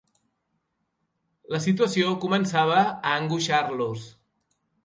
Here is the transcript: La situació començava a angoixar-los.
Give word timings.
La 1.55 1.59
situació 1.67 2.15
començava 2.25 2.81
a 2.87 3.15
angoixar-los. 3.21 4.09